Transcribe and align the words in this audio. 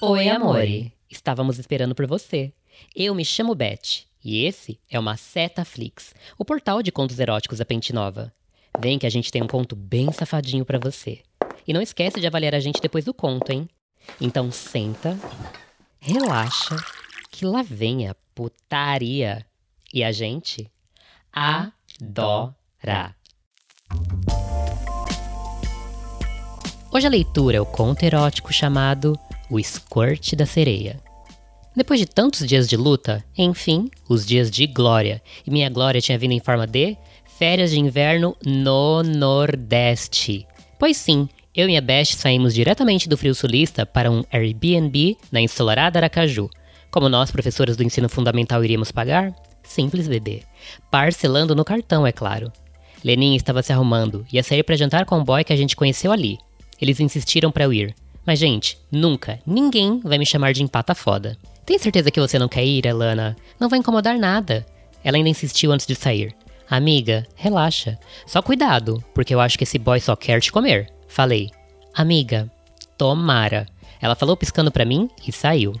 Oi, 0.00 0.28
amore. 0.28 0.92
Estávamos 1.10 1.58
esperando 1.58 1.92
por 1.92 2.06
você. 2.06 2.52
Eu 2.94 3.16
me 3.16 3.24
chamo 3.24 3.52
Beth 3.52 4.04
e 4.24 4.44
esse 4.44 4.78
é 4.88 4.96
uma 4.96 5.16
Seta 5.16 5.64
Flix, 5.64 6.14
o 6.38 6.44
portal 6.44 6.84
de 6.84 6.92
contos 6.92 7.18
eróticos 7.18 7.58
da 7.58 7.64
Pente 7.64 7.92
Nova. 7.92 8.32
Vem 8.78 8.96
que 8.96 9.06
a 9.06 9.10
gente 9.10 9.32
tem 9.32 9.42
um 9.42 9.48
conto 9.48 9.74
bem 9.74 10.12
safadinho 10.12 10.64
para 10.64 10.78
você. 10.78 11.20
E 11.66 11.72
não 11.72 11.82
esquece 11.82 12.20
de 12.20 12.28
avaliar 12.28 12.54
a 12.54 12.60
gente 12.60 12.80
depois 12.80 13.04
do 13.04 13.12
conto, 13.12 13.50
hein? 13.50 13.68
Então 14.20 14.52
senta, 14.52 15.18
relaxa, 15.98 16.76
que 17.28 17.44
lá 17.44 17.62
vem 17.62 18.06
a 18.06 18.14
putaria. 18.36 19.44
E 19.92 20.04
a 20.04 20.12
gente 20.12 20.70
adora. 21.32 23.16
Hoje 26.92 27.06
a 27.06 27.10
leitura 27.10 27.56
é 27.56 27.60
o 27.60 27.66
conto 27.66 28.04
erótico 28.04 28.52
chamado 28.52 29.18
O 29.50 29.62
Squirt 29.62 30.34
da 30.34 30.46
Sereia. 30.46 31.00
Depois 31.74 32.00
de 32.00 32.06
tantos 32.06 32.46
dias 32.46 32.68
de 32.68 32.76
luta, 32.76 33.24
enfim, 33.36 33.88
os 34.08 34.26
dias 34.26 34.50
de 34.50 34.66
glória, 34.66 35.22
e 35.46 35.50
minha 35.50 35.70
glória 35.70 36.00
tinha 36.00 36.18
vindo 36.18 36.32
em 36.32 36.40
forma 36.40 36.66
de 36.66 36.96
férias 37.38 37.70
de 37.70 37.78
inverno 37.78 38.36
no 38.44 39.02
Nordeste. 39.02 40.46
Pois 40.78 40.96
sim, 40.96 41.28
eu 41.54 41.68
e 41.68 41.76
a 41.76 41.80
Best 41.80 42.16
saímos 42.16 42.52
diretamente 42.52 43.08
do 43.08 43.16
frio 43.16 43.34
sulista 43.34 43.86
para 43.86 44.10
um 44.10 44.24
Airbnb 44.32 45.16
na 45.30 45.40
ensolarada 45.40 45.98
Aracaju. 45.98 46.50
Como 46.90 47.08
nós, 47.08 47.30
professoras 47.30 47.76
do 47.76 47.84
ensino 47.84 48.08
fundamental, 48.08 48.64
iríamos 48.64 48.90
pagar? 48.90 49.34
Simples, 49.62 50.08
bebê. 50.08 50.42
Parcelando 50.90 51.54
no 51.54 51.64
cartão, 51.64 52.06
é 52.06 52.12
claro. 52.12 52.52
Lenin 53.04 53.36
estava 53.36 53.62
se 53.62 53.72
arrumando, 53.72 54.26
ia 54.32 54.42
sair 54.42 54.62
para 54.62 54.76
jantar 54.76 55.04
com 55.04 55.18
o 55.18 55.24
boy 55.24 55.44
que 55.44 55.52
a 55.52 55.56
gente 55.56 55.76
conheceu 55.76 56.10
ali. 56.10 56.38
Eles 56.80 56.98
insistiram 57.00 57.52
para 57.52 57.64
eu 57.64 57.72
ir. 57.72 57.94
Mas, 58.28 58.40
gente, 58.40 58.76
nunca, 58.92 59.40
ninguém 59.46 60.00
vai 60.04 60.18
me 60.18 60.26
chamar 60.26 60.52
de 60.52 60.62
empata 60.62 60.94
foda. 60.94 61.38
Tem 61.64 61.78
certeza 61.78 62.10
que 62.10 62.20
você 62.20 62.38
não 62.38 62.46
quer 62.46 62.62
ir, 62.62 62.84
Elana? 62.84 63.34
Não 63.58 63.70
vai 63.70 63.78
incomodar 63.78 64.18
nada. 64.18 64.66
Ela 65.02 65.16
ainda 65.16 65.30
insistiu 65.30 65.72
antes 65.72 65.86
de 65.86 65.94
sair. 65.94 66.36
Amiga, 66.68 67.26
relaxa. 67.34 67.98
Só 68.26 68.42
cuidado, 68.42 69.02
porque 69.14 69.34
eu 69.34 69.40
acho 69.40 69.56
que 69.56 69.64
esse 69.64 69.78
boy 69.78 69.98
só 69.98 70.14
quer 70.14 70.42
te 70.42 70.52
comer. 70.52 70.92
Falei. 71.08 71.48
Amiga, 71.94 72.52
tomara. 72.98 73.66
Ela 73.98 74.14
falou 74.14 74.36
piscando 74.36 74.70
para 74.70 74.84
mim 74.84 75.08
e 75.26 75.32
saiu. 75.32 75.72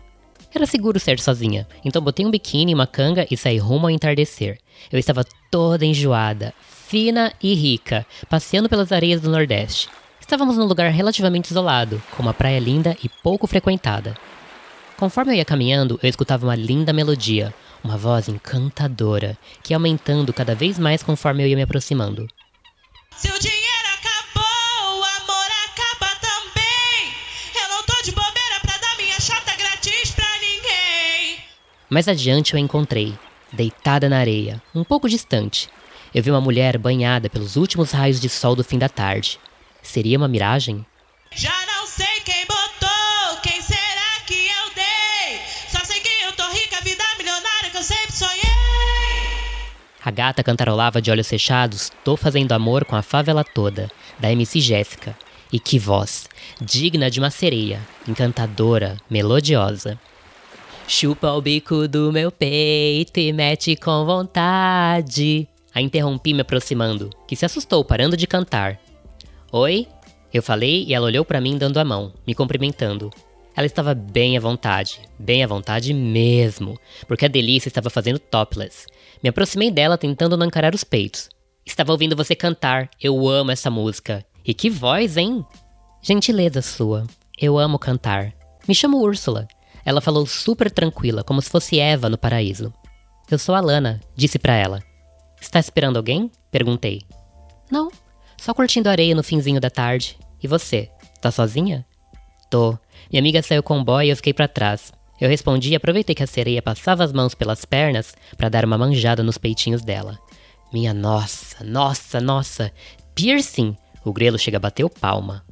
Era 0.54 0.64
seguro 0.64 0.98
ser 0.98 1.20
sozinha, 1.20 1.68
então 1.84 2.00
botei 2.00 2.24
um 2.24 2.30
biquíni 2.30 2.72
e 2.72 2.74
uma 2.74 2.86
canga 2.86 3.26
e 3.30 3.36
saí 3.36 3.58
rumo 3.58 3.88
ao 3.88 3.90
entardecer. 3.90 4.56
Eu 4.90 4.98
estava 4.98 5.22
toda 5.50 5.84
enjoada, 5.84 6.54
fina 6.66 7.30
e 7.42 7.52
rica, 7.52 8.06
passeando 8.26 8.70
pelas 8.70 8.90
areias 8.90 9.20
do 9.20 9.28
Nordeste. 9.28 9.90
Estávamos 10.28 10.58
num 10.58 10.66
lugar 10.66 10.90
relativamente 10.90 11.50
isolado, 11.50 12.02
com 12.14 12.22
uma 12.22 12.34
praia 12.34 12.58
linda 12.58 12.94
e 13.02 13.08
pouco 13.08 13.46
frequentada. 13.46 14.14
Conforme 14.98 15.32
eu 15.32 15.36
ia 15.36 15.44
caminhando, 15.44 15.98
eu 16.02 16.08
escutava 16.10 16.44
uma 16.44 16.54
linda 16.54 16.92
melodia, 16.92 17.54
uma 17.82 17.96
voz 17.96 18.28
encantadora, 18.28 19.38
que 19.62 19.72
ia 19.72 19.78
aumentando 19.78 20.30
cada 20.34 20.54
vez 20.54 20.78
mais 20.78 21.02
conforme 21.02 21.42
eu 21.42 21.48
ia 21.48 21.56
me 21.56 21.62
aproximando. 21.62 22.28
Se 23.16 23.26
o 23.26 23.38
dinheiro 23.38 23.88
acabou, 23.98 25.00
o 25.00 25.04
amor 25.22 25.48
acaba 25.64 26.14
também. 26.20 27.10
Eu 27.62 27.68
não 27.70 27.82
tô 27.84 28.02
de 28.02 28.10
bobeira 28.10 28.60
pra 28.60 28.76
dar 28.76 28.96
minha 28.98 29.18
chata 29.18 29.56
grátis 29.56 30.10
pra 30.10 30.28
ninguém. 30.42 31.38
Mais 31.88 32.06
adiante 32.06 32.52
eu 32.52 32.58
a 32.58 32.60
encontrei, 32.60 33.14
deitada 33.50 34.10
na 34.10 34.18
areia, 34.18 34.60
um 34.74 34.84
pouco 34.84 35.08
distante. 35.08 35.70
Eu 36.14 36.22
vi 36.22 36.30
uma 36.30 36.40
mulher 36.42 36.76
banhada 36.76 37.30
pelos 37.30 37.56
últimos 37.56 37.92
raios 37.92 38.20
de 38.20 38.28
sol 38.28 38.54
do 38.54 38.62
fim 38.62 38.78
da 38.78 38.90
tarde. 38.90 39.40
Seria 39.88 40.18
uma 40.18 40.28
miragem? 40.28 40.84
Já 41.34 41.54
não 41.66 41.86
sei 41.86 42.20
quem 42.22 42.44
botou, 42.44 43.40
quem 43.42 43.62
será 43.62 44.20
que 44.26 44.34
eu 44.34 44.74
dei? 44.74 45.40
Só 45.66 45.82
sei 45.82 45.98
que 46.00 46.10
eu 46.24 46.32
tô 46.34 46.46
rica, 46.50 46.78
vida 46.82 47.02
milionária 47.16 47.70
que 47.70 47.76
eu 47.78 47.82
sempre 47.82 48.12
sonhei. 48.12 48.42
A 50.04 50.10
gata 50.10 50.42
cantarolava 50.42 51.00
de 51.00 51.10
olhos 51.10 51.26
fechados, 51.26 51.90
Tô 52.04 52.18
fazendo 52.18 52.52
amor 52.52 52.84
com 52.84 52.96
a 52.96 53.02
favela 53.02 53.42
toda, 53.42 53.90
da 54.18 54.30
MC 54.30 54.60
Jéssica. 54.60 55.16
E 55.50 55.58
que 55.58 55.78
voz, 55.78 56.28
digna 56.60 57.10
de 57.10 57.18
uma 57.18 57.30
sereia, 57.30 57.80
encantadora, 58.06 58.98
melodiosa. 59.08 59.98
Chupa 60.86 61.32
o 61.32 61.40
bico 61.40 61.88
do 61.88 62.12
meu 62.12 62.30
peito 62.30 63.18
e 63.18 63.32
mete 63.32 63.74
com 63.74 64.04
vontade. 64.04 65.48
A 65.74 65.80
interrompi 65.80 66.34
me 66.34 66.42
aproximando, 66.42 67.08
que 67.26 67.34
se 67.34 67.46
assustou 67.46 67.82
parando 67.82 68.18
de 68.18 68.26
cantar. 68.26 68.78
Oi? 69.50 69.88
Eu 70.32 70.42
falei 70.42 70.84
e 70.84 70.92
ela 70.92 71.06
olhou 71.06 71.24
para 71.24 71.40
mim 71.40 71.56
dando 71.56 71.78
a 71.78 71.84
mão, 71.84 72.12
me 72.26 72.34
cumprimentando. 72.34 73.10
Ela 73.56 73.66
estava 73.66 73.94
bem 73.94 74.36
à 74.36 74.40
vontade, 74.40 75.00
bem 75.18 75.42
à 75.42 75.46
vontade 75.46 75.94
mesmo, 75.94 76.78
porque 77.06 77.24
a 77.24 77.28
delícia 77.28 77.68
estava 77.68 77.88
fazendo 77.88 78.18
topless. 78.18 78.86
Me 79.22 79.30
aproximei 79.30 79.70
dela 79.70 79.96
tentando 79.96 80.36
não 80.36 80.46
encarar 80.46 80.74
os 80.74 80.84
peitos. 80.84 81.30
Estava 81.64 81.92
ouvindo 81.92 82.14
você 82.14 82.36
cantar, 82.36 82.90
eu 83.02 83.26
amo 83.26 83.50
essa 83.50 83.70
música. 83.70 84.24
E 84.44 84.52
que 84.52 84.68
voz, 84.68 85.16
hein? 85.16 85.44
Gentileza 86.02 86.60
sua, 86.60 87.06
eu 87.40 87.58
amo 87.58 87.78
cantar. 87.78 88.34
Me 88.68 88.74
chamo 88.74 89.00
Úrsula. 89.00 89.48
Ela 89.82 90.02
falou 90.02 90.26
super 90.26 90.70
tranquila, 90.70 91.24
como 91.24 91.40
se 91.40 91.48
fosse 91.48 91.80
Eva 91.80 92.10
no 92.10 92.18
paraíso. 92.18 92.70
Eu 93.30 93.38
sou 93.38 93.54
a 93.54 93.60
Lana, 93.60 93.98
disse 94.14 94.38
para 94.38 94.54
ela. 94.54 94.82
Está 95.40 95.58
esperando 95.58 95.96
alguém? 95.96 96.30
Perguntei. 96.50 97.00
Não, 97.70 97.90
só 98.38 98.54
curtindo 98.54 98.88
areia 98.88 99.14
no 99.14 99.22
finzinho 99.22 99.60
da 99.60 99.68
tarde. 99.68 100.16
E 100.42 100.46
você? 100.46 100.88
Tá 101.20 101.30
sozinha? 101.30 101.84
Tô. 102.48 102.78
Minha 103.10 103.20
amiga 103.20 103.42
saiu 103.42 103.62
com 103.62 103.78
o 103.78 103.84
boy 103.84 104.06
e 104.06 104.10
eu 104.10 104.16
fiquei 104.16 104.32
para 104.32 104.48
trás. 104.48 104.92
Eu 105.20 105.28
respondi 105.28 105.70
e 105.70 105.76
aproveitei 105.76 106.14
que 106.14 106.22
a 106.22 106.26
sereia 106.26 106.62
passava 106.62 107.02
as 107.02 107.12
mãos 107.12 107.34
pelas 107.34 107.64
pernas 107.64 108.14
para 108.36 108.48
dar 108.48 108.64
uma 108.64 108.78
manjada 108.78 109.22
nos 109.22 109.36
peitinhos 109.36 109.82
dela. 109.82 110.18
Minha 110.72 110.94
nossa, 110.94 111.64
nossa, 111.64 112.20
nossa. 112.20 112.72
Piercing! 113.14 113.76
O 114.04 114.12
grelo 114.12 114.38
chega 114.38 114.58
a 114.58 114.60
bater 114.60 114.84
o 114.84 114.90
palma. 114.90 115.44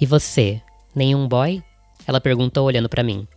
E 0.00 0.06
você? 0.06 0.60
Nenhum 0.94 1.28
boy? 1.28 1.62
Ela 2.06 2.20
perguntou 2.20 2.64
olhando 2.64 2.88
para 2.88 3.02
mim. 3.02 3.28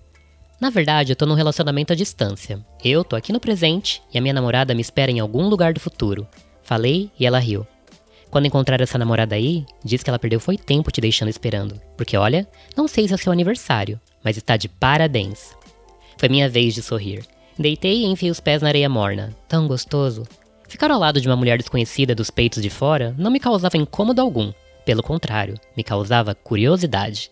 Na 0.59 0.69
verdade, 0.69 1.11
eu 1.11 1.15
tô 1.15 1.25
num 1.25 1.33
relacionamento 1.33 1.91
à 1.91 1.95
distância. 1.95 2.65
Eu 2.83 3.03
tô 3.03 3.15
aqui 3.15 3.33
no 3.33 3.39
presente 3.39 4.01
e 4.13 4.17
a 4.17 4.21
minha 4.21 4.33
namorada 4.33 4.73
me 4.73 4.81
espera 4.81 5.11
em 5.11 5.19
algum 5.19 5.47
lugar 5.49 5.73
do 5.73 5.79
futuro. 5.79 6.25
Falei 6.63 7.11
e 7.19 7.25
ela 7.25 7.37
riu. 7.37 7.67
Quando 8.35 8.47
encontrar 8.47 8.81
essa 8.81 8.97
namorada 8.97 9.33
aí, 9.33 9.65
diz 9.81 10.03
que 10.03 10.09
ela 10.09 10.19
perdeu 10.19 10.41
foi 10.41 10.57
tempo 10.57 10.91
te 10.91 10.99
deixando 10.99 11.29
esperando. 11.29 11.79
Porque 11.95 12.17
olha, 12.17 12.45
não 12.75 12.85
sei 12.85 13.07
se 13.07 13.13
é 13.13 13.17
seu 13.17 13.31
aniversário, 13.31 13.97
mas 14.21 14.35
está 14.35 14.57
de 14.57 14.67
parabéns. 14.67 15.55
Foi 16.17 16.27
minha 16.27 16.49
vez 16.49 16.73
de 16.73 16.81
sorrir. 16.81 17.25
Deitei 17.57 18.01
e 18.01 18.05
enfiei 18.05 18.29
os 18.29 18.41
pés 18.41 18.61
na 18.61 18.67
areia 18.67 18.89
morna. 18.89 19.33
Tão 19.47 19.69
gostoso. 19.69 20.27
Ficar 20.67 20.91
ao 20.91 20.99
lado 20.99 21.21
de 21.21 21.29
uma 21.29 21.37
mulher 21.37 21.57
desconhecida 21.57 22.13
dos 22.13 22.29
peitos 22.29 22.61
de 22.61 22.69
fora 22.69 23.15
não 23.17 23.31
me 23.31 23.39
causava 23.39 23.77
incômodo 23.77 24.19
algum. 24.19 24.51
Pelo 24.85 25.01
contrário, 25.01 25.55
me 25.77 25.81
causava 25.81 26.35
curiosidade. 26.35 27.31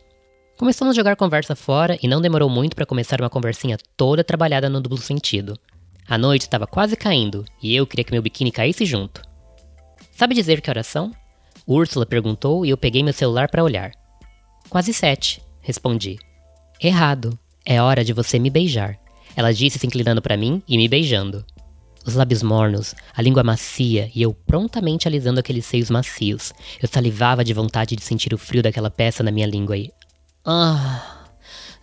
Começamos 0.58 0.94
a 0.94 0.96
jogar 0.96 1.18
conversa 1.18 1.54
fora 1.54 2.00
e 2.02 2.08
não 2.08 2.22
demorou 2.22 2.50
muito 2.50 2.78
para 2.78 2.86
começar 2.86 3.20
uma 3.20 3.30
conversinha 3.30 3.78
toda 3.98 4.24
trabalhada 4.24 4.70
no 4.70 4.80
duplo 4.80 4.98
sentido. 4.98 5.60
A 6.08 6.18
noite 6.18 6.44
estava 6.44 6.66
quase 6.66 6.96
caindo 6.96 7.44
e 7.62 7.76
eu 7.76 7.86
queria 7.86 8.06
que 8.06 8.14
meu 8.14 8.22
biquíni 8.22 8.54
caísse 8.54 8.86
junto. 8.86 9.33
Sabe 10.16 10.36
dizer 10.36 10.62
que 10.62 10.70
horas 10.70 10.88
são? 10.88 11.12
Úrsula 11.68 12.06
perguntou 12.06 12.66
e 12.66 12.70
eu 12.70 12.78
peguei 12.78 13.04
meu 13.04 13.14
celular 13.14 13.50
para 13.50 13.64
olhar. 13.64 13.92
Quase 14.70 14.94
sete, 14.94 15.42
respondi. 15.62 16.18
Errado. 16.80 17.38
É 17.66 17.82
hora 17.82 18.04
de 18.04 18.12
você 18.12 18.38
me 18.38 18.50
beijar. 18.50 19.00
Ela 19.36 19.54
disse 19.54 19.80
se 19.80 19.88
inclinando 19.88 20.22
para 20.22 20.38
mim 20.38 20.62
e 20.68 20.78
me 20.78 20.88
beijando. 20.88 21.46
Os 22.06 22.16
lábios 22.16 22.44
mornos, 22.44 22.94
a 23.16 23.22
língua 23.22 23.44
macia 23.44 24.12
e 24.14 24.22
eu 24.22 24.34
prontamente 24.34 25.08
alisando 25.08 25.40
aqueles 25.40 25.66
seios 25.66 25.90
macios. 25.90 26.52
Eu 26.82 26.88
salivava 26.88 27.44
de 27.44 27.54
vontade 27.54 27.96
de 27.96 28.04
sentir 28.04 28.34
o 28.34 28.38
frio 28.38 28.62
daquela 28.62 28.92
peça 28.92 29.24
na 29.24 29.32
minha 29.32 29.48
língua 29.48 29.78
e. 29.78 29.92
Ah! 30.46 31.30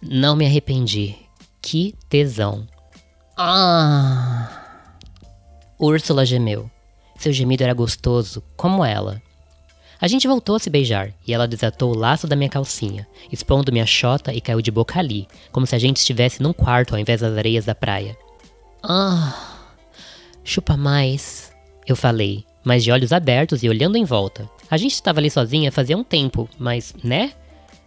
Não 0.03 0.37
me 0.37 0.45
arrependi. 0.45 1.17
Que 1.63 1.95
tesão. 2.09 2.67
Ah! 3.37 4.99
Úrsula 5.79 6.27
gemeu. 6.27 6.71
Seu 7.21 7.35
gemido 7.35 7.63
era 7.63 7.75
gostoso, 7.75 8.43
como 8.57 8.83
ela. 8.83 9.21
A 10.01 10.09
gente 10.09 10.27
voltou 10.27 10.57
a 10.57 10.59
se 10.59 10.71
beijar 10.71 11.13
e 11.29 11.35
ela 11.35 11.47
desatou 11.47 11.93
o 11.93 11.99
laço 11.99 12.27
da 12.27 12.35
minha 12.35 12.49
calcinha, 12.49 13.07
expondo 13.31 13.71
minha 13.71 13.85
chota 13.85 14.33
e 14.33 14.41
caiu 14.41 14.63
de 14.63 14.71
boca 14.71 14.99
ali, 14.99 15.29
como 15.53 15.67
se 15.67 15.77
a 15.77 15.79
gente 15.79 15.99
estivesse 15.99 16.43
num 16.43 16.55
quarto 16.55 16.95
ao 16.95 16.99
invés 16.99 17.21
das 17.21 17.37
areias 17.37 17.67
da 17.67 17.75
praia. 17.75 18.17
Ah, 18.83 19.39
chupa 20.43 20.79
mais, 20.79 21.53
eu 21.87 21.95
falei, 21.95 22.43
mas 22.65 22.83
de 22.83 22.91
olhos 22.91 23.13
abertos 23.13 23.63
e 23.63 23.69
olhando 23.69 23.99
em 23.99 24.05
volta. 24.05 24.49
A 24.71 24.79
gente 24.79 24.95
estava 24.95 25.21
ali 25.21 25.31
sozinha 25.31 25.71
fazia 25.71 25.99
um 25.99 26.03
tempo, 26.03 26.49
mas, 26.59 26.95
né? 27.05 27.35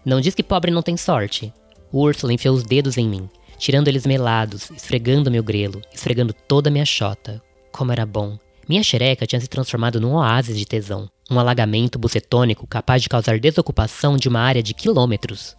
Não 0.05 0.21
diz 0.21 0.35
que 0.35 0.43
pobre 0.43 0.69
não 0.69 0.83
tem 0.83 0.95
sorte. 0.95 1.51
Úrsula 1.91 2.33
enfiou 2.33 2.53
os 2.53 2.63
dedos 2.63 2.99
em 2.99 3.09
mim, 3.09 3.27
tirando 3.57 3.87
eles 3.87 4.05
melados, 4.05 4.69
esfregando 4.69 5.31
meu 5.31 5.41
grelo, 5.41 5.81
esfregando 5.91 6.33
toda 6.33 6.69
a 6.69 6.71
minha 6.71 6.85
chota. 6.85 7.41
Como 7.71 7.91
era 7.91 8.05
bom. 8.05 8.37
Minha 8.67 8.83
xereca 8.83 9.25
tinha 9.25 9.41
se 9.41 9.47
transformado 9.47 9.99
num 9.99 10.13
oásis 10.13 10.57
de 10.57 10.65
tesão, 10.65 11.09
um 11.29 11.39
alagamento 11.39 11.99
bucetônico 11.99 12.65
capaz 12.65 13.01
de 13.01 13.09
causar 13.09 13.39
desocupação 13.39 14.15
de 14.15 14.29
uma 14.29 14.39
área 14.39 14.63
de 14.63 14.73
quilômetros. 14.73 15.55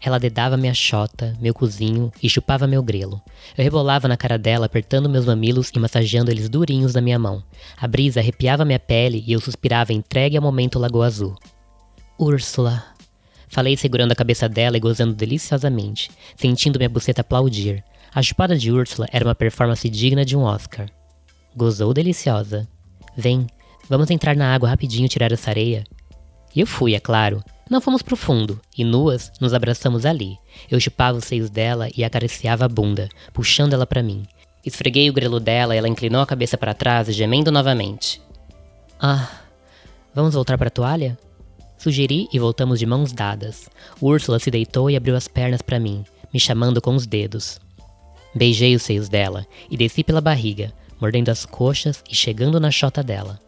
Ela 0.00 0.18
dedava 0.18 0.56
minha 0.56 0.74
chota, 0.74 1.34
meu 1.40 1.54
cozinho 1.54 2.12
e 2.22 2.28
chupava 2.28 2.66
meu 2.66 2.82
grelo. 2.82 3.20
Eu 3.56 3.64
rebolava 3.64 4.06
na 4.06 4.16
cara 4.16 4.38
dela, 4.38 4.66
apertando 4.66 5.08
meus 5.08 5.24
mamilos 5.24 5.70
e 5.74 5.78
massageando 5.78 6.30
eles 6.30 6.48
durinhos 6.48 6.94
na 6.94 7.00
minha 7.00 7.18
mão. 7.18 7.42
A 7.76 7.88
brisa 7.88 8.20
arrepiava 8.20 8.64
minha 8.64 8.78
pele 8.78 9.24
e 9.26 9.32
eu 9.32 9.40
suspirava 9.40 9.94
entregue 9.94 10.36
ao 10.36 10.42
momento 10.42 10.78
Lagoa 10.78 11.06
Azul. 11.06 11.34
Úrsula. 12.18 12.84
Falei 13.48 13.76
segurando 13.76 14.12
a 14.12 14.16
cabeça 14.16 14.48
dela 14.48 14.76
e 14.76 14.80
gozando 14.80 15.14
deliciosamente, 15.14 16.10
sentindo 16.36 16.78
minha 16.78 16.88
buceta 16.88 17.22
aplaudir. 17.22 17.82
A 18.14 18.22
chupada 18.22 18.56
de 18.56 18.70
Úrsula 18.70 19.08
era 19.10 19.24
uma 19.24 19.34
performance 19.34 19.88
digna 19.88 20.24
de 20.24 20.36
um 20.36 20.42
Oscar. 20.42 20.86
Gozou 21.56 21.94
deliciosa. 21.94 22.68
Vem, 23.16 23.46
vamos 23.88 24.10
entrar 24.10 24.36
na 24.36 24.54
água 24.54 24.68
rapidinho 24.68 25.08
tirar 25.08 25.32
essa 25.32 25.48
areia. 25.48 25.84
E 26.54 26.60
eu 26.60 26.66
fui, 26.66 26.94
é 26.94 27.00
claro. 27.00 27.42
Não 27.70 27.80
fomos 27.80 28.02
pro 28.02 28.14
fundo, 28.14 28.60
e 28.76 28.84
nuas 28.84 29.32
nos 29.40 29.54
abraçamos 29.54 30.04
ali. 30.04 30.36
Eu 30.70 30.78
chupava 30.78 31.16
os 31.16 31.24
seios 31.24 31.48
dela 31.48 31.88
e 31.96 32.04
acariciava 32.04 32.66
a 32.66 32.68
bunda, 32.68 33.08
puxando 33.32 33.72
ela 33.72 33.86
para 33.86 34.02
mim. 34.02 34.24
Esfreguei 34.66 35.08
o 35.08 35.14
grelo 35.14 35.40
dela 35.40 35.74
e 35.74 35.78
ela 35.78 35.88
inclinou 35.88 36.20
a 36.20 36.26
cabeça 36.26 36.58
para 36.58 36.74
trás, 36.74 37.08
gemendo 37.14 37.50
novamente. 37.50 38.20
Ah, 39.00 39.26
vamos 40.14 40.34
voltar 40.34 40.58
para 40.58 40.68
a 40.68 40.70
toalha? 40.70 41.18
Sugeri 41.78 42.28
e 42.34 42.38
voltamos 42.38 42.78
de 42.78 42.84
mãos 42.84 43.12
dadas. 43.12 43.70
Úrsula 43.98 44.38
se 44.38 44.50
deitou 44.50 44.90
e 44.90 44.96
abriu 44.96 45.16
as 45.16 45.26
pernas 45.26 45.62
para 45.62 45.80
mim, 45.80 46.04
me 46.34 46.38
chamando 46.38 46.82
com 46.82 46.94
os 46.94 47.06
dedos. 47.06 47.58
Beijei 48.34 48.76
os 48.76 48.82
seios 48.82 49.08
dela 49.08 49.46
e 49.70 49.76
desci 49.76 50.04
pela 50.04 50.20
barriga, 50.20 50.72
mordendo 51.00 51.28
as 51.28 51.44
coxas 51.44 52.02
e 52.10 52.14
chegando 52.14 52.60
na 52.60 52.70
chota 52.70 53.02
dela. 53.02 53.38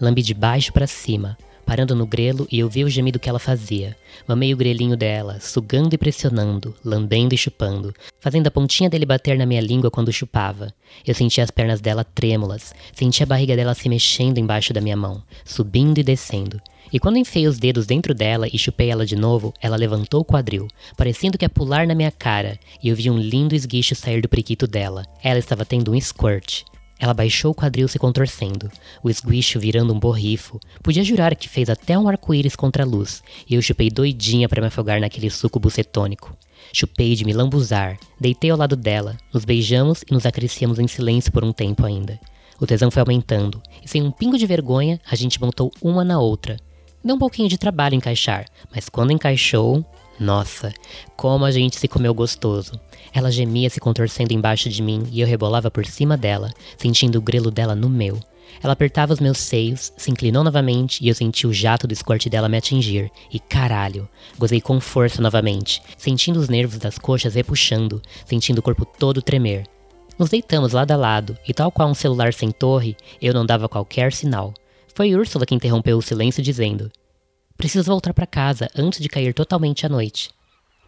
Lambi 0.00 0.22
de 0.22 0.34
baixo 0.34 0.72
para 0.72 0.86
cima, 0.86 1.36
parando 1.64 1.94
no 1.94 2.06
grelo 2.06 2.46
e 2.50 2.58
eu 2.58 2.68
vi 2.68 2.84
o 2.84 2.90
gemido 2.90 3.18
que 3.18 3.28
ela 3.28 3.38
fazia. 3.38 3.96
Mamei 4.26 4.52
o 4.52 4.56
grelhinho 4.56 4.96
dela, 4.96 5.38
sugando 5.40 5.94
e 5.94 5.98
pressionando, 5.98 6.74
lambendo 6.84 7.34
e 7.34 7.38
chupando, 7.38 7.94
fazendo 8.20 8.46
a 8.46 8.50
pontinha 8.50 8.90
dele 8.90 9.06
bater 9.06 9.38
na 9.38 9.46
minha 9.46 9.60
língua 9.60 9.90
quando 9.90 10.12
chupava. 10.12 10.72
Eu 11.06 11.14
sentia 11.14 11.42
as 11.44 11.50
pernas 11.50 11.80
dela 11.80 12.04
trêmulas, 12.04 12.74
sentia 12.92 13.24
a 13.24 13.26
barriga 13.26 13.56
dela 13.56 13.74
se 13.74 13.88
mexendo 13.88 14.38
embaixo 14.38 14.72
da 14.72 14.80
minha 14.80 14.96
mão, 14.96 15.22
subindo 15.44 15.98
e 15.98 16.02
descendo. 16.02 16.60
E 16.92 16.98
quando 16.98 17.16
enfiei 17.16 17.46
os 17.46 17.58
dedos 17.58 17.86
dentro 17.86 18.14
dela 18.14 18.46
e 18.52 18.58
chupei 18.58 18.90
ela 18.90 19.06
de 19.06 19.16
novo, 19.16 19.54
ela 19.62 19.76
levantou 19.76 20.20
o 20.20 20.24
quadril, 20.24 20.68
parecendo 20.94 21.38
que 21.38 21.44
ia 21.44 21.48
pular 21.48 21.86
na 21.86 21.94
minha 21.94 22.10
cara, 22.10 22.58
e 22.82 22.88
eu 22.88 22.96
vi 22.96 23.08
um 23.08 23.18
lindo 23.18 23.54
esguicho 23.54 23.94
sair 23.94 24.20
do 24.20 24.28
periquito 24.28 24.66
dela. 24.66 25.06
Ela 25.22 25.38
estava 25.38 25.64
tendo 25.64 25.92
um 25.92 25.98
squirt. 25.98 26.64
Ela 27.02 27.12
baixou 27.12 27.50
o 27.50 27.54
quadril 27.54 27.88
se 27.88 27.98
contorcendo, 27.98 28.70
o 29.02 29.10
esguicho 29.10 29.58
virando 29.58 29.92
um 29.92 29.98
borrifo. 29.98 30.60
Podia 30.84 31.02
jurar 31.02 31.34
que 31.34 31.48
fez 31.48 31.68
até 31.68 31.98
um 31.98 32.06
arco-íris 32.06 32.54
contra 32.54 32.84
a 32.84 32.86
luz, 32.86 33.24
e 33.50 33.56
eu 33.56 33.60
chupei 33.60 33.90
doidinha 33.90 34.48
para 34.48 34.60
me 34.60 34.68
afogar 34.68 35.00
naquele 35.00 35.28
suco 35.28 35.58
bucetônico. 35.58 36.36
Chupei 36.72 37.16
de 37.16 37.24
me 37.24 37.32
lambuzar, 37.32 37.98
deitei 38.20 38.50
ao 38.50 38.56
lado 38.56 38.76
dela, 38.76 39.16
nos 39.34 39.44
beijamos 39.44 40.04
e 40.08 40.14
nos 40.14 40.24
acariciamos 40.24 40.78
em 40.78 40.86
silêncio 40.86 41.32
por 41.32 41.42
um 41.42 41.52
tempo 41.52 41.84
ainda. 41.84 42.20
O 42.60 42.68
tesão 42.68 42.88
foi 42.88 43.00
aumentando, 43.00 43.60
e 43.84 43.88
sem 43.88 44.00
um 44.00 44.12
pingo 44.12 44.38
de 44.38 44.46
vergonha, 44.46 45.00
a 45.10 45.16
gente 45.16 45.40
montou 45.40 45.72
uma 45.82 46.04
na 46.04 46.20
outra. 46.20 46.56
Deu 47.04 47.16
um 47.16 47.18
pouquinho 47.18 47.48
de 47.48 47.58
trabalho 47.58 47.96
encaixar, 47.96 48.46
mas 48.72 48.88
quando 48.88 49.10
encaixou, 49.10 49.84
nossa, 50.18 50.72
como 51.16 51.44
a 51.44 51.50
gente 51.50 51.78
se 51.78 51.88
comeu 51.88 52.14
gostoso. 52.14 52.72
Ela 53.12 53.30
gemia 53.30 53.68
se 53.68 53.80
contorcendo 53.80 54.32
embaixo 54.32 54.68
de 54.68 54.82
mim 54.82 55.04
e 55.10 55.20
eu 55.20 55.26
rebolava 55.26 55.70
por 55.70 55.84
cima 55.84 56.16
dela, 56.16 56.52
sentindo 56.76 57.18
o 57.18 57.22
grelo 57.22 57.50
dela 57.50 57.74
no 57.74 57.88
meu. 57.88 58.18
Ela 58.62 58.74
apertava 58.74 59.12
os 59.12 59.20
meus 59.20 59.38
seios, 59.38 59.92
se 59.96 60.10
inclinou 60.10 60.44
novamente 60.44 61.02
e 61.02 61.08
eu 61.08 61.14
senti 61.14 61.46
o 61.46 61.52
jato 61.52 61.86
do 61.86 61.92
escorte 61.92 62.28
dela 62.28 62.48
me 62.48 62.56
atingir. 62.56 63.10
E 63.32 63.38
caralho, 63.38 64.08
gozei 64.38 64.60
com 64.60 64.80
força 64.80 65.22
novamente, 65.22 65.82
sentindo 65.96 66.38
os 66.38 66.48
nervos 66.48 66.78
das 66.78 66.98
coxas 66.98 67.34
repuxando, 67.34 68.00
sentindo 68.24 68.58
o 68.58 68.62
corpo 68.62 68.84
todo 68.84 69.22
tremer. 69.22 69.66
Nos 70.18 70.28
deitamos 70.28 70.72
lado 70.72 70.92
a 70.92 70.96
lado 70.96 71.36
e, 71.48 71.54
tal 71.54 71.72
qual 71.72 71.88
um 71.88 71.94
celular 71.94 72.34
sem 72.34 72.50
torre, 72.50 72.96
eu 73.20 73.32
não 73.32 73.46
dava 73.46 73.68
qualquer 73.68 74.12
sinal. 74.12 74.52
Foi 74.94 75.14
Úrsula 75.14 75.46
que 75.46 75.54
interrompeu 75.54 75.96
o 75.96 76.02
silêncio 76.02 76.42
dizendo: 76.42 76.90
Preciso 77.62 77.84
voltar 77.84 78.12
para 78.12 78.26
casa 78.26 78.68
antes 78.76 78.98
de 78.98 79.08
cair 79.08 79.32
totalmente 79.32 79.86
a 79.86 79.88
noite. 79.88 80.30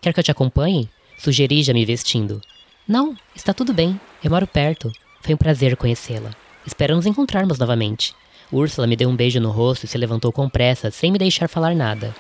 Quer 0.01 0.13
que 0.13 0.19
eu 0.19 0.25
te 0.25 0.33
acompanhe? 0.33 0.91
Sugeri 1.17 1.63
já 1.63 1.73
me 1.73 1.85
vestindo. 1.85 2.43
Não, 2.89 3.17
está 3.33 3.55
tudo 3.55 3.73
bem. 3.73 4.01
Eu 4.25 4.33
moro 4.33 4.45
perto. 4.45 4.91
Foi 5.21 5.35
um 5.35 5.37
prazer 5.37 5.77
conhecê-la. 5.77 6.33
Espero 6.67 6.97
nos 6.97 7.07
encontrarmos 7.07 7.61
novamente. 7.61 8.13
Úrsula 8.51 8.89
me 8.89 8.97
deu 8.97 9.09
um 9.09 9.15
beijo 9.15 9.39
no 9.39 9.53
rosto 9.53 9.85
e 9.85 9.87
se 9.87 9.97
levantou 9.97 10.33
com 10.33 10.49
pressa, 10.49 10.91
sem 10.91 11.13
me 11.13 11.19
deixar 11.19 11.49
falar 11.49 11.77
nada. 11.77 12.13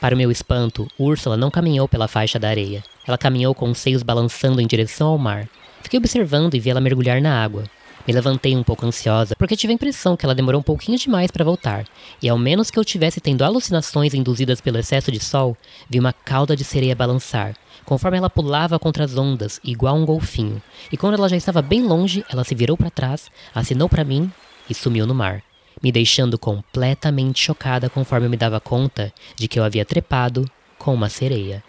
Para 0.00 0.14
o 0.14 0.18
meu 0.18 0.30
espanto, 0.30 0.86
Úrsula 0.96 1.36
não 1.36 1.50
caminhou 1.50 1.88
pela 1.88 2.06
faixa 2.06 2.38
da 2.38 2.48
areia. 2.48 2.84
Ela 3.04 3.18
caminhou 3.18 3.52
com 3.52 3.68
os 3.68 3.78
seios 3.78 4.04
balançando 4.04 4.60
em 4.60 4.66
direção 4.68 5.08
ao 5.08 5.18
mar. 5.18 5.48
Fiquei 5.82 5.98
observando 5.98 6.54
e 6.54 6.60
vi 6.60 6.70
ela 6.70 6.80
mergulhar 6.80 7.20
na 7.20 7.42
água. 7.42 7.64
Me 8.08 8.14
levantei 8.14 8.56
um 8.56 8.62
pouco 8.62 8.86
ansiosa, 8.86 9.36
porque 9.36 9.54
tive 9.54 9.70
a 9.70 9.74
impressão 9.74 10.16
que 10.16 10.24
ela 10.24 10.34
demorou 10.34 10.60
um 10.62 10.64
pouquinho 10.64 10.96
demais 10.96 11.30
para 11.30 11.44
voltar, 11.44 11.84
e 12.22 12.26
ao 12.26 12.38
menos 12.38 12.70
que 12.70 12.78
eu 12.78 12.84
tivesse 12.84 13.20
tendo 13.20 13.44
alucinações 13.44 14.14
induzidas 14.14 14.62
pelo 14.62 14.78
excesso 14.78 15.12
de 15.12 15.20
sol, 15.20 15.54
vi 15.90 16.00
uma 16.00 16.14
cauda 16.14 16.56
de 16.56 16.64
sereia 16.64 16.96
balançar, 16.96 17.54
conforme 17.84 18.16
ela 18.16 18.30
pulava 18.30 18.78
contra 18.78 19.04
as 19.04 19.14
ondas, 19.18 19.60
igual 19.62 19.94
um 19.94 20.06
golfinho. 20.06 20.62
E 20.90 20.96
quando 20.96 21.18
ela 21.18 21.28
já 21.28 21.36
estava 21.36 21.60
bem 21.60 21.82
longe, 21.82 22.24
ela 22.30 22.44
se 22.44 22.54
virou 22.54 22.78
para 22.78 22.88
trás, 22.88 23.30
assinou 23.54 23.90
para 23.90 24.04
mim 24.04 24.32
e 24.70 24.74
sumiu 24.74 25.06
no 25.06 25.14
mar, 25.14 25.42
me 25.82 25.92
deixando 25.92 26.38
completamente 26.38 27.40
chocada 27.40 27.90
conforme 27.90 28.24
eu 28.24 28.30
me 28.30 28.38
dava 28.38 28.58
conta 28.58 29.12
de 29.36 29.46
que 29.46 29.60
eu 29.60 29.64
havia 29.64 29.84
trepado 29.84 30.50
com 30.78 30.94
uma 30.94 31.10
sereia. 31.10 31.62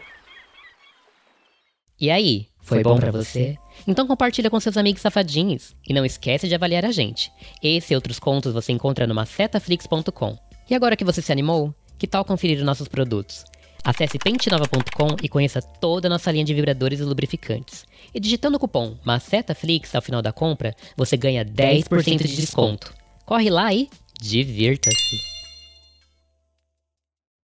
E 2.00 2.10
aí, 2.10 2.48
foi, 2.62 2.78
foi 2.78 2.84
bom, 2.84 2.94
bom 2.94 3.00
para 3.02 3.12
você? 3.12 3.58
Então 3.88 4.08
compartilha 4.08 4.50
com 4.50 4.60
seus 4.60 4.78
amigos 4.78 5.02
safadinhos. 5.02 5.76
E 5.88 5.94
não 5.94 6.06
esquece 6.06 6.48
de 6.48 6.56
avaliar 6.56 6.86
a 6.86 6.92
gente. 6.92 7.32
Esse 7.62 7.94
e 7.94 7.96
outros 7.96 8.20
contos 8.20 8.54
você 8.54 8.72
encontra 8.72 9.08
no 9.08 9.16
macetaflix.com. 9.16 10.38
E 10.70 10.76
agora 10.76 10.96
que 10.96 11.06
você 11.06 11.22
se 11.22 11.32
animou, 11.32 11.74
que 11.98 12.08
tal 12.08 12.24
conferir 12.24 12.58
os 12.58 12.64
nossos 12.64 12.88
produtos? 12.88 13.44
Acesse 13.84 14.20
pentenova.com 14.20 15.16
e 15.24 15.30
conheça 15.30 15.62
toda 15.62 16.08
a 16.08 16.10
nossa 16.10 16.32
linha 16.32 16.44
de 16.44 16.54
vibradores 16.54 17.00
e 17.00 17.04
lubrificantes. 17.04 17.86
E 18.14 18.20
digitando 18.20 18.58
o 18.58 18.60
cupom 18.60 18.98
MACETAFLIX 19.04 19.96
ao 19.96 20.02
final 20.02 20.22
da 20.22 20.32
compra, 20.32 20.76
você 20.96 21.16
ganha 21.16 21.46
10% 21.46 22.18
de 22.26 22.36
desconto. 22.36 22.94
Corre 23.26 23.50
lá 23.50 23.74
e 23.74 23.90
divirta-se! 24.20 25.29